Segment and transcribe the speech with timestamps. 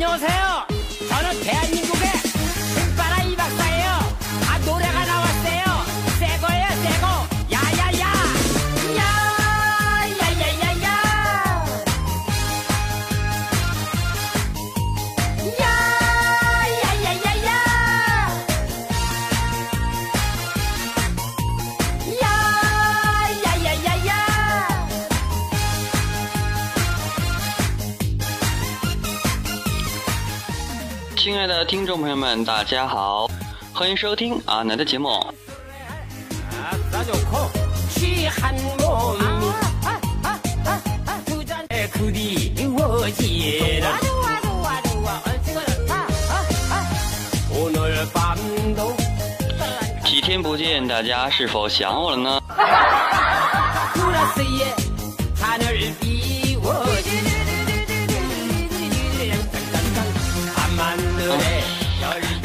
[0.00, 0.77] 안녕하세요.
[31.18, 33.28] 亲爱的听众朋友们，大家好，
[33.74, 35.10] 欢迎收听阿南的节目。
[50.04, 52.40] 几天不见，大家是否想我了呢？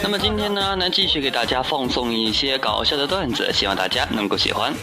[0.04, 4.74] 那么今天呢，来继续给大家放送一些搞笑的段子，希望大家能够喜欢。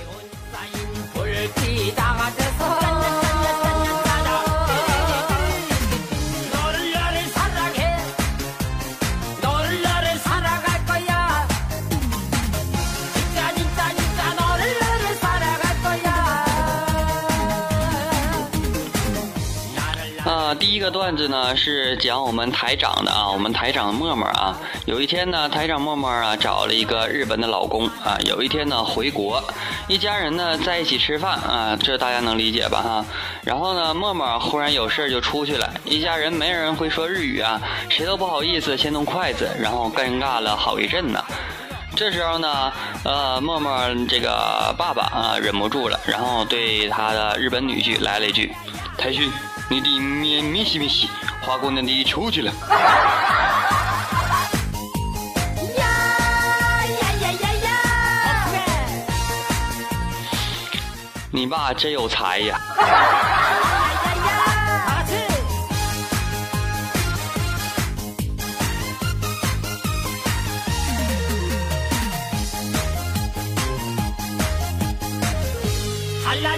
[20.71, 29.43] 第一个段子呢是讲我们台长的啊，我们台长默默啊，有一天呢，台长默默啊找了一个日本的老公啊，有一天呢回国，
[29.89, 33.05] 一家人呢在一起吃饭啊，这大家能理解吧哈？
[33.43, 41.21] 然后呢，默默忽然有事就出去了，一家人没人会说日语啊，谁都不好意思先动筷子，然后尴尬了好一阵呢。
[41.97, 42.73] 这时候呢，
[43.05, 43.77] 呃，默默
[44.09, 48.55] 这个爸爸啊忍不住了，然后对他的日本女婿来了一句
[48.97, 49.29] ：“台勋，
[49.73, 51.09] 你的面面西面西，
[51.41, 52.53] 花姑娘你出去了。
[55.79, 55.87] 呀
[56.86, 57.70] 呀呀呀呀！
[61.30, 62.61] 你爸真有才呀！
[62.77, 62.83] 哎
[64.03, 64.33] 呀呀！
[64.89, 65.14] 阿去！
[76.27, 76.51] 哎呀！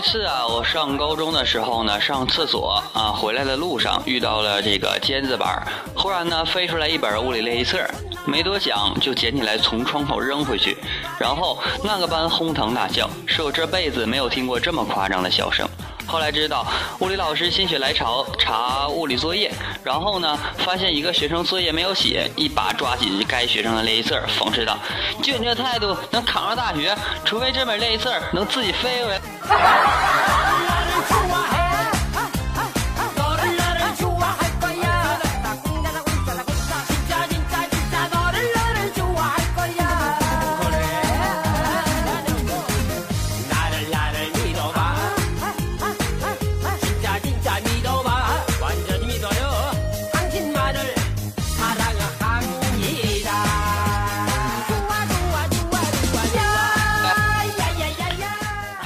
[0.00, 5.62] 一次啊，我上高中的时候呢，上厕所啊，回来的路上遇到了这个尖子班，
[5.94, 7.78] 忽然呢飞出来一本物理练习册，
[8.24, 10.78] 没多想就捡起来从窗口扔回去，
[11.18, 15.68] 然后那个班哄堂大笑，是我这辈子没有听过这么夸张的笑声。
[16.10, 16.66] 后来知道
[16.98, 19.52] 物理老师心血来潮查物理作业，
[19.84, 24.76] 然后呢发现一个学生作业没有写，一把抓起该学生的练习册，讽刺道
[25.22, 29.20] ：“就你这态度，能考上大学，除非这本练习册能自己飞回来。”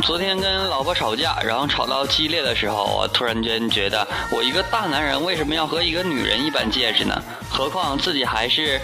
[0.05, 7.23] 昨天跟老婆吵架，然后吵到激烈的时候，我突然间觉得，我一个大男人为什么要和一个女人一般见识呢？
[7.49, 8.79] 何况自己还是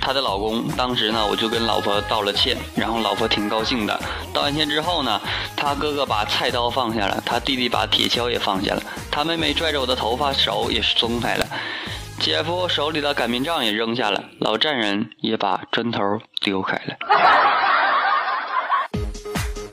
[0.00, 0.66] 她的老公。
[0.76, 3.96] 当时呢，我就跟老婆道了歉，然后老婆挺高兴的。
[4.34, 5.20] 道完歉之后呢，
[5.56, 8.82] 他哥哥把菜刀放下了，他弟弟把铁锹也放下了，
[9.12, 11.46] 他妹妹拽着我的头发，手也是松开了。
[12.18, 16.00] 姐夫手里的擀面杖也扔下了，老丈人也把砖头
[16.40, 16.96] 丢开了。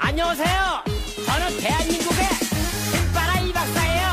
[0.08, 0.84] 안녕하세요.
[1.26, 2.24] 저는 대한민국의
[2.92, 4.06] 신바라 이 박사예요.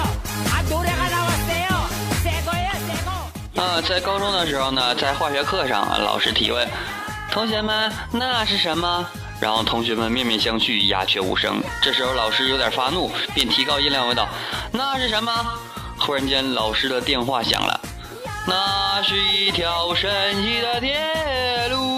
[0.52, 1.90] 아 노래가 나왔어요.
[2.24, 3.62] 새 거예요, 새 거.
[3.62, 6.68] 啊，在高中的时候呢，在化学课上，啊老师提问，
[7.32, 9.06] 同学们，那是什么？
[9.40, 11.62] 然后同学们面面相觑，鸦雀无声。
[11.82, 14.30] 这时候老师有点发怒，便提高音量问道：“
[14.72, 15.32] 那是什么？”
[15.98, 17.80] 忽然间，老师的电话响了，
[18.48, 20.10] 那是一条神
[20.44, 21.95] 奇的铁路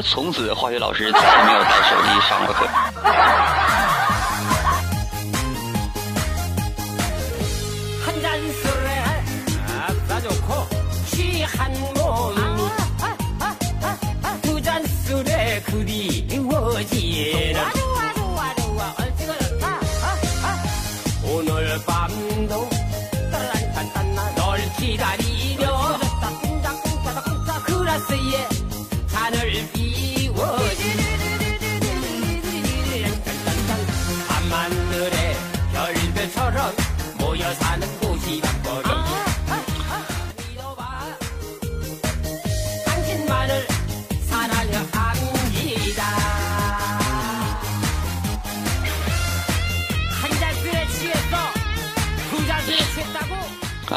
[0.00, 2.66] 从此，化学老师再也没有带手机上过课。
[29.76, 30.58] 이월
[34.28, 35.36] 밤하늘에
[35.72, 36.72] 별별처럼
[37.18, 38.61] 모여 사는 곳이란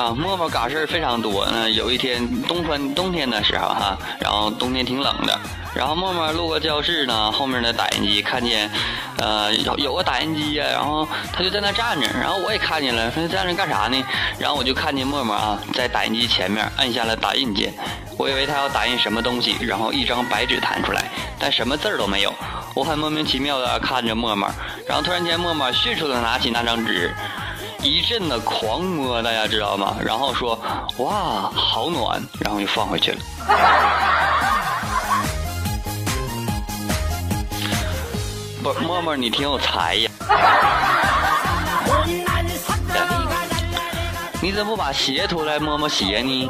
[0.05, 1.47] 啊，默默嘎事儿非常多。
[1.51, 5.35] 那有一天冬天冬天的时候哈，然后冬天挺冷的，
[5.73, 8.69] 然后默默路过教室呢，后面的打印机看见，
[9.17, 13.97] 呃，有有个打印机呀，然后他就在那站着，然后我也看见了，他站着干啥呢？
[14.37, 17.73] 然后我就看见默默啊，在打印机前面按下了打印键，
[18.15, 21.05] 我以为他要打印什么东西，然后一张白纸弹出来，
[21.39, 22.31] 但什么字儿都没有。
[22.75, 24.47] 我很莫名其妙的看着默默，
[24.87, 27.11] 然后突然间默默迅速的拿起那张纸。
[27.85, 29.95] 一阵的狂摸，大家知道吗？
[30.03, 30.59] 然后说
[30.97, 33.17] 哇，好暖，然后就放回去了。
[38.63, 40.09] 不，默默你挺有才呀。
[44.41, 46.49] 你怎么不把鞋脱来摸摸鞋呢？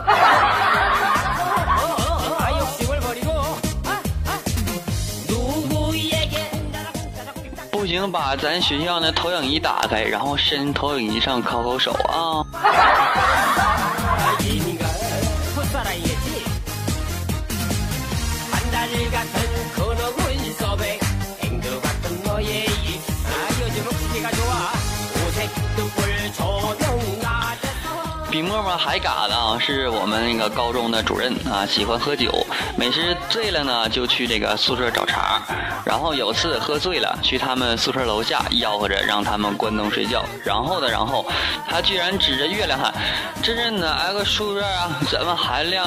[7.85, 12.41] 不行，把咱学校那投影仪打开，然后伸投影仪上烤烤手啊。
[28.55, 32.31] 哥们还嘎的啊，是我们那个高中的主任啊，喜欢喝酒，
[32.77, 35.41] 每次醉了呢就去这个宿舍找茬。
[35.83, 40.23] 然后有次喝醉了，去他们宿舍楼下吆喝着让他们关灯睡觉。
[40.45, 41.25] 然后呢，然后
[41.69, 42.93] 他居然指着月亮喊
[43.43, 44.89] ：“这是哪个宿舍啊？
[45.09, 45.85] 怎么还亮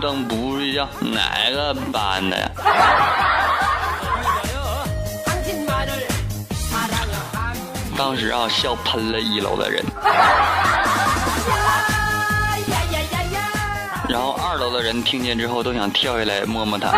[0.00, 0.88] 灯不睡觉？
[1.00, 2.50] 哪个班的呀？”
[7.96, 9.84] 当时啊，笑喷了一楼的人。
[14.58, 16.90] 二楼的人听见之后都想跳下来摸摸他。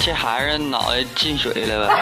[0.00, 1.94] 这孩子脑袋进水了吧？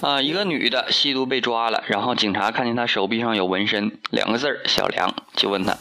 [0.00, 5.76] 啊，一个女的吸毒被抓了，然后警察看见她手臂上有纹身，两个字儿小梁，就问她。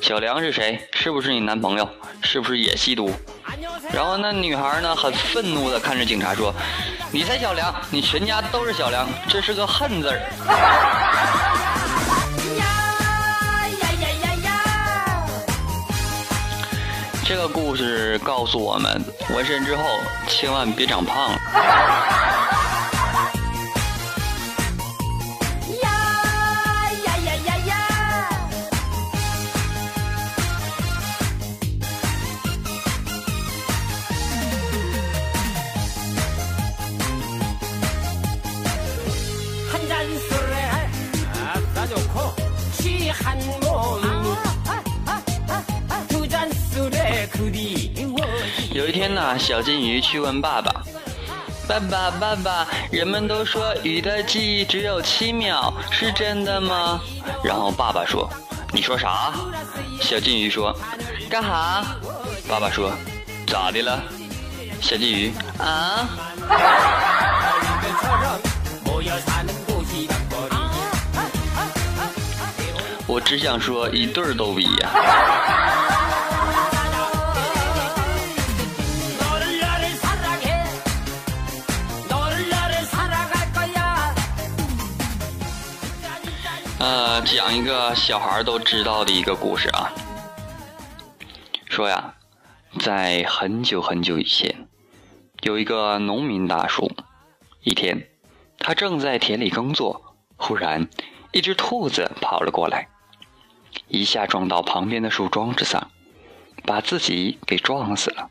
[0.00, 0.88] 小梁是谁？
[0.92, 1.88] 是不是你男朋友？
[2.22, 3.12] 是不是也吸毒？
[3.92, 6.54] 然后那女孩呢，很愤怒的看着警察说
[7.10, 10.20] ：“你才小梁，你全家都是小梁，这是个恨字儿。”
[17.24, 19.04] 这个故事告诉我们，
[19.34, 19.82] 纹身之后
[20.26, 21.38] 千万别长胖了。
[48.98, 50.82] 天呢，小金鱼去问爸爸
[51.68, 57.00] ：“爸爸，爸爸，人们都说鱼的记忆只有七秒，是真的吗？”
[57.44, 58.28] 然后爸爸说
[58.74, 59.32] ：“你说啥？”
[60.02, 60.76] 小金鱼说
[61.30, 61.86] ：“干哈？”
[62.50, 62.90] 爸爸说
[63.46, 64.02] ：“咋的了？”
[64.82, 66.08] 小金鱼啊。
[73.06, 74.90] 我只想说一对儿都比呀。
[86.78, 89.92] 呃，讲一个小孩都知道的一个故事啊。
[91.68, 92.14] 说呀，
[92.78, 94.68] 在很久很久以前，
[95.42, 96.92] 有一个农民大叔。
[97.64, 98.08] 一天，
[98.60, 100.88] 他正在田里耕作，忽然，
[101.32, 102.86] 一只兔子跑了过来。
[103.88, 105.90] 一下撞到旁边的树桩子上，
[106.64, 108.30] 把自己给撞死了。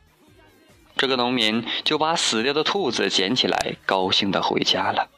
[0.95, 5.09] 这个农民就把死掉的兔子捡起来，高兴的回家了。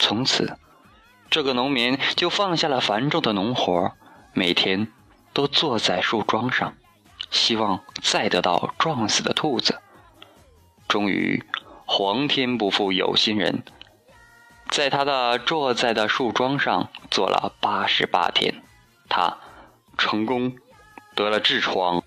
[0.00, 0.58] 从此，
[1.32, 3.92] 这个农民就放下了繁重的农活，
[4.34, 4.86] 每天
[5.32, 6.74] 都坐在树桩上，
[7.30, 9.80] 希望再得到撞死的兔子。
[10.86, 11.42] 终于，
[11.86, 13.62] 皇天不负有心人，
[14.68, 18.62] 在他的坐在的树桩上坐了八十八天。
[19.08, 19.38] 他
[19.96, 20.54] 成功
[21.14, 22.02] 得了痔疮。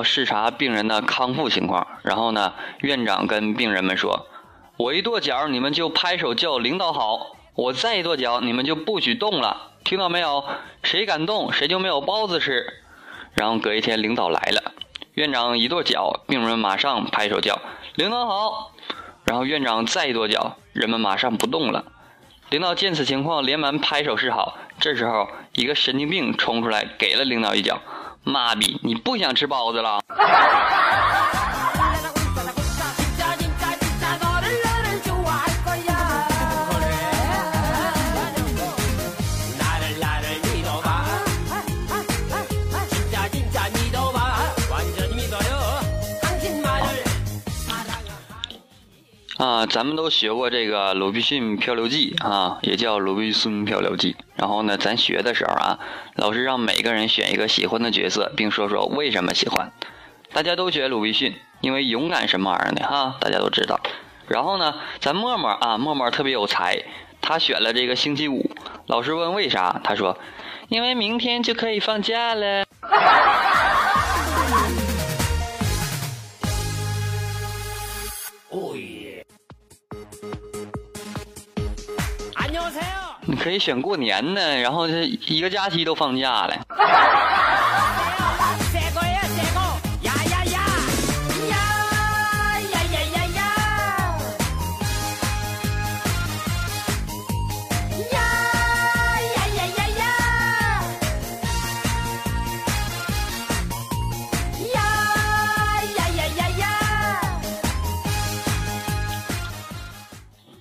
[0.00, 4.26] 要视察病人的康复情况，然后呢，院长跟病人们说
[4.78, 10.42] ：“我一跺脚，你们就拍手叫领导好；我再一跺脚，你们就不许动了，听到没有？
[10.82, 12.64] 谁敢动，谁就没有包子吃。”
[13.36, 14.72] 然后隔一天，领导来了，
[15.12, 17.60] 院长一跺脚，病人马上拍手叫
[17.96, 18.72] 领导好；
[19.26, 21.84] 然后院长再一跺脚，人们马上不动了。
[22.48, 24.56] 领导见此情况，连忙拍手示好。
[24.80, 27.78] 这时候，一个神经病冲出来，给了领导一脚。
[28.24, 28.78] 妈逼！
[28.82, 30.00] 你不想吃包子了？
[49.40, 54.12] 啊，咱们都学过这个《鲁滨逊漂流记》啊，也叫《鲁滨孙漂流记》。
[54.36, 55.78] 然后呢，咱学的时候啊，
[56.16, 59.72] 老师让每个人选一个喜欢的角色，并说说为什么喜欢。
[60.34, 63.80] 大家都选鲁滨逊，因为勇敢什么玩意儿的哈，大家都知道。
[64.28, 66.78] 然后呢，咱默默啊，默默特别有才，
[67.22, 68.50] 他选了这个星期五。
[68.88, 70.18] 老师问为啥，他说，
[70.68, 72.66] 因为明天就可以放假了。
[83.26, 86.54] 你可以选过年呢，然后这一个假期都放假了。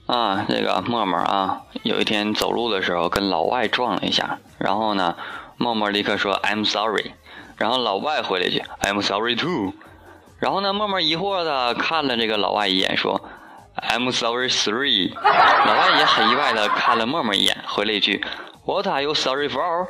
[0.05, 1.58] 啊，这个默默啊。
[1.89, 5.15] 有一天走路的时候跟老外撞了一下，然后呢，
[5.57, 7.13] 默默立刻说 I'm sorry，
[7.57, 9.73] 然后老外回了一句 I'm sorry too，
[10.37, 13.19] 然后呢，默默疑惑的看了这个老外一眼，说
[13.75, 18.23] I'm sorry three， 老外也很意外的看了默默一眼，回了一句
[18.65, 19.87] What are you sorry for？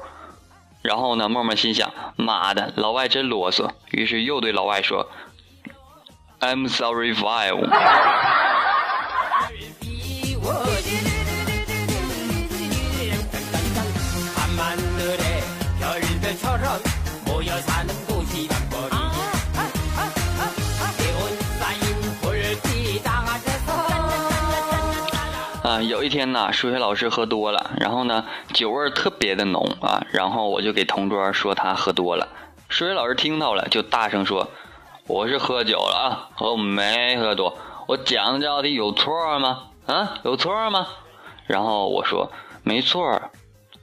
[0.82, 5.06] 然后呢，默默心想，妈的，老外真啰嗦，于是又对老外说
[6.40, 8.59] I'm sorry five。
[25.70, 32.28] 啊，有一天呢，数学老师喝多了，然后呢，酒味特别的浓啊，然后我就给同桌说他喝多了。
[32.70, 34.50] 数学老师听到了，就大声说
[35.06, 39.66] ：“我是喝酒了啊，我没喝多，我讲的这道题有错吗？
[39.86, 40.88] 啊，有错吗？”
[41.46, 42.32] 然后我说
[42.66, 43.22] ：“没错。”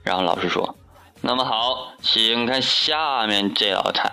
[0.03, 0.75] 然后老师说
[1.23, 4.11] ：“那么好，请看下面这道菜。”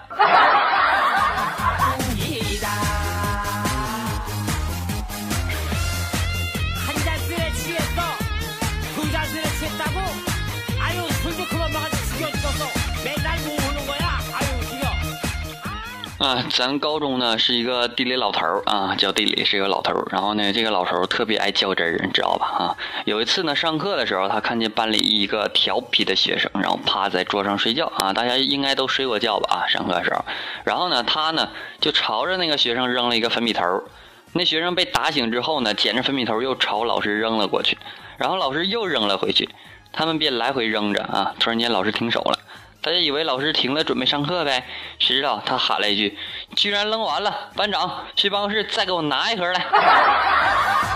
[16.24, 20.08] 啊，咱高中呢是一个地理老头儿啊，叫地理是一个老头儿。
[20.10, 22.46] 然后呢，这个老头儿特别爱较真儿，你知道吧？
[22.46, 28.13] 啊，有一次呢，上课的时候，他看见班里一个调皮的学生，然后趴在桌上睡觉啊。
[28.13, 29.53] 大家应该都睡过觉吧？
[29.53, 30.24] 啊，上课的时候，
[30.63, 31.50] 然后呢，他呢
[31.82, 33.84] 就朝着那个学生扔了一个粉笔头儿。
[34.32, 37.77] 那学生被打醒之后呢，捡着粉笔头又朝老师扔了过去，
[38.15, 39.50] 然后老师又扔了回去，
[39.92, 41.36] 他们便来回扔着啊。
[41.38, 42.39] 突然间，老师停手了。
[42.84, 44.66] 大家以为老师停了，准备上课呗，
[45.00, 46.18] 谁知道他喊了一句
[46.58, 47.50] ：“居然扔完了！
[47.56, 49.66] 班长，去办公室再给我拿一盒来。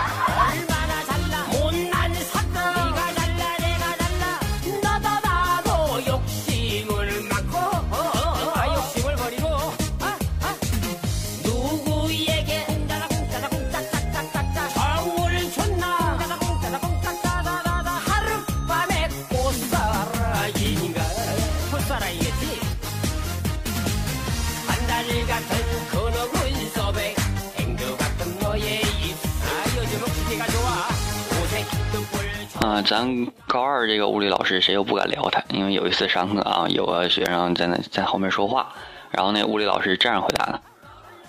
[32.59, 38.73] 啊咱高二这个物理老师谁又不敢聊他因为有一次上课啊有个学生在那在后面说话
[39.11, 40.59] 然后那物理老师这样回答的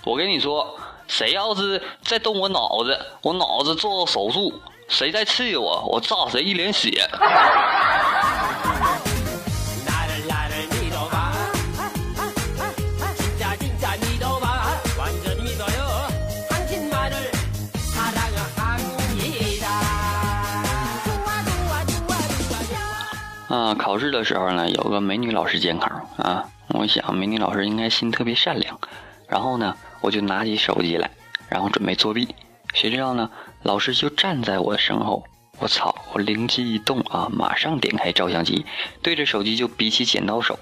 [0.04, 0.74] 我跟你说
[1.06, 4.52] 谁要是再动我脑子我脑子做手术
[4.88, 7.06] 谁再刺激我我炸谁一脸血。
[23.48, 25.86] 啊，考试的时候呢，有个美女老师监考
[26.18, 28.78] 啊，我想美女老师应该心特别善良，
[29.26, 31.10] 然后呢，我就拿起手机来，
[31.48, 32.28] 然后准备作弊，
[32.74, 33.30] 谁知道呢，
[33.62, 35.24] 老师就站在我的身后，
[35.60, 38.66] 我操，我灵机一动啊，马上点开照相机，
[39.02, 40.58] 对着手机就比起剪刀手，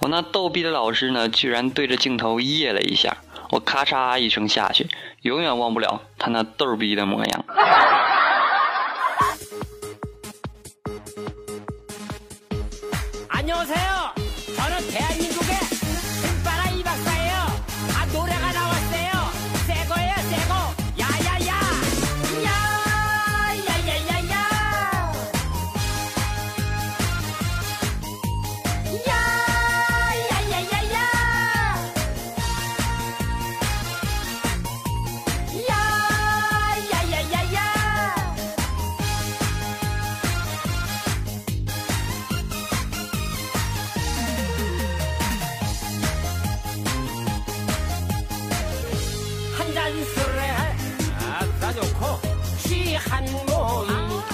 [0.00, 3.18] 我那逗逼的老师呢，居然对着镜头耶了一下，
[3.50, 4.88] 我咔嚓一声下去，
[5.20, 7.44] 永远忘不了他那逗逼的模样。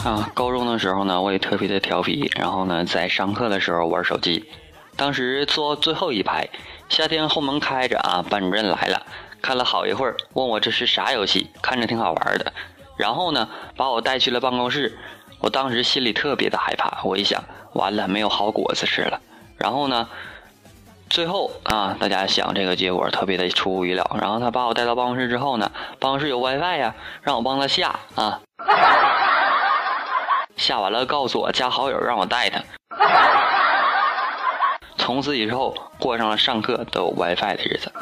[0.04, 4.44] 啊，高中的时候呢，我也特别的调皮，然后呢，在上课的时候玩手机。
[4.96, 6.48] 当时坐最后一排，
[6.88, 9.06] 夏天后门开着啊，班主任来了，
[9.40, 12.52] 看了好一会儿，问我这是啥游戏，看着挺好玩的。
[12.96, 14.98] 然后呢，把我带去了办公室。
[15.38, 17.44] 我当时心里特别的害怕，我一想，
[17.74, 19.20] 完了，没有好果子吃了。
[19.56, 20.08] 然后呢，
[21.08, 24.04] 最后啊，大家想这个结果特别的出乎意料。
[24.20, 28.40] 然后他把我带到办公室之后呢，办公室有 WiFi 呀，让我帮他下啊。
[30.62, 32.62] 下完了告诉我加好友，让我带他。
[34.96, 37.92] 从此以后过上了上课都有 WiFi 的日子。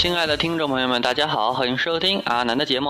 [0.00, 2.88] 亲爱的听众朋友们大家好欢迎收听阿南的节目。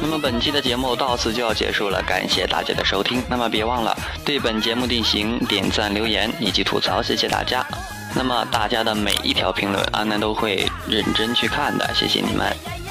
[0.00, 3.20] 那么本期的节目到此就要结束了感谢大家的收听。
[3.28, 3.92] 那么别忘了
[4.24, 7.66] 对本节目进行点赞留言以及吐槽谢谢大家。
[8.14, 12.87] 那么大家的每一条评论阿南都会认真去看的谢谢你们。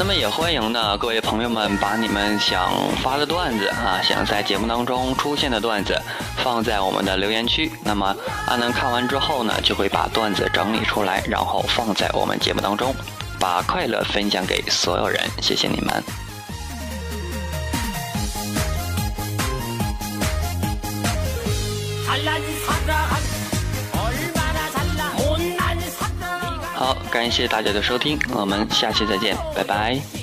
[0.00, 5.94] 那么也欢迎呢，各位朋友们把你们想发的段子啊，想在节目当中出现的段子，
[6.38, 7.70] 放在我们的留言区。
[7.84, 12.94] 那么阿南看完之后呢，就会把段子整理出来，然后放在我们节目当中，
[13.38, 15.20] 把快乐分享给所有人。
[15.42, 16.02] 谢谢你们。
[22.88, 22.99] 啊
[27.10, 30.19] 感谢大家的收听，我们下期再见，拜拜。